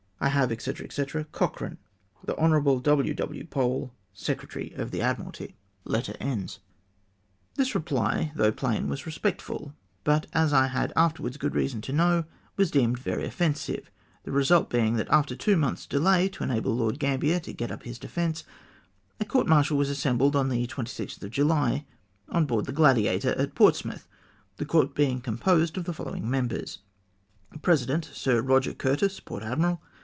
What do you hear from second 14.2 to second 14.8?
the result